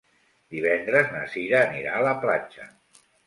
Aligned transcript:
Divendres 0.55 1.11
na 1.17 1.21
Sira 1.35 1.61
anirà 1.67 1.93
a 1.99 2.05
la 2.09 2.17
platja. 2.27 2.69